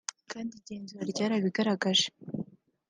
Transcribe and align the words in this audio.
kandi 0.31 0.51
igenzura 0.61 1.03
ryarabigaragaje 1.11 2.07